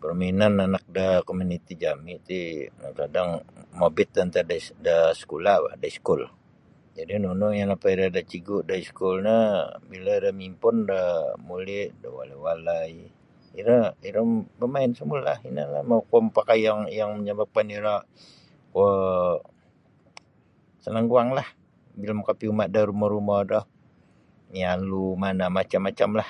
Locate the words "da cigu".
8.14-8.56